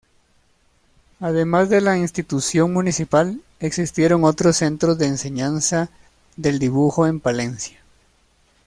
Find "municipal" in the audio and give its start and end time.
2.73-3.39